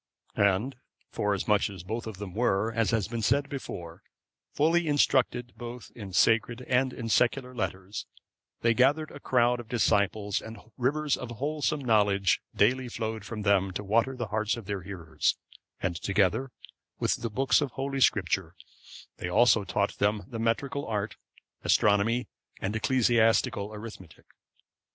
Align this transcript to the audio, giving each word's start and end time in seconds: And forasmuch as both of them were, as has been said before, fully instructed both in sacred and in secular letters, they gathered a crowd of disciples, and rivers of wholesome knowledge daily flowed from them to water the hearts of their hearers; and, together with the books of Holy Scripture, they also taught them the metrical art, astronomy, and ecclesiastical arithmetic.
And 0.35 0.77
forasmuch 1.11 1.69
as 1.69 1.83
both 1.83 2.07
of 2.07 2.17
them 2.17 2.33
were, 2.33 2.73
as 2.73 2.89
has 2.89 3.07
been 3.07 3.21
said 3.21 3.47
before, 3.49 4.01
fully 4.51 4.87
instructed 4.87 5.53
both 5.55 5.91
in 5.93 6.11
sacred 6.11 6.63
and 6.63 6.91
in 6.91 7.07
secular 7.07 7.53
letters, 7.53 8.07
they 8.61 8.73
gathered 8.73 9.11
a 9.11 9.19
crowd 9.19 9.59
of 9.59 9.67
disciples, 9.67 10.41
and 10.41 10.57
rivers 10.75 11.15
of 11.15 11.29
wholesome 11.29 11.81
knowledge 11.81 12.41
daily 12.55 12.89
flowed 12.89 13.25
from 13.25 13.43
them 13.43 13.69
to 13.73 13.83
water 13.83 14.15
the 14.17 14.29
hearts 14.29 14.57
of 14.57 14.65
their 14.65 14.81
hearers; 14.81 15.37
and, 15.83 15.95
together 16.01 16.49
with 16.97 17.21
the 17.21 17.29
books 17.29 17.61
of 17.61 17.69
Holy 17.73 18.01
Scripture, 18.01 18.55
they 19.17 19.29
also 19.29 19.63
taught 19.63 19.99
them 19.99 20.23
the 20.27 20.39
metrical 20.39 20.87
art, 20.87 21.15
astronomy, 21.63 22.27
and 22.59 22.75
ecclesiastical 22.75 23.71
arithmetic. 23.71 24.25